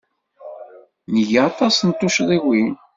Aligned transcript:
Nga 1.17 1.39
aṭas 1.49 1.77
n 1.83 1.89
tuccḍiwin. 1.99 2.73